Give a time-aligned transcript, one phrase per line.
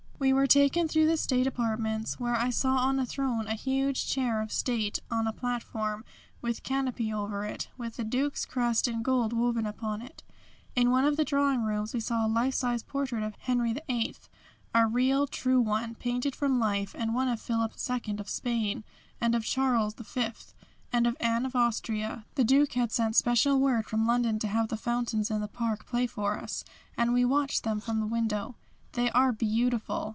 [0.21, 4.05] We were taken through the state apartments where I saw on a throne a huge
[4.05, 6.05] chair of state on a platform,
[6.43, 10.21] with canopy over it, with the Duke's crest in gold woven upon it.
[10.75, 14.15] In one of the drawing rooms we saw a life size portrait of Henry VIII.,
[14.75, 18.17] a real true one painted from life, and one of Philip II.
[18.19, 18.83] of Spain,
[19.19, 20.31] and of Charles V.,
[20.93, 22.27] and of Anne of Austria.
[22.35, 25.87] The Duke had sent special word from London to have the fountains in the park
[25.87, 26.63] play for us,
[26.95, 28.53] and we watched them from the window.
[28.93, 30.09] They are beautiful.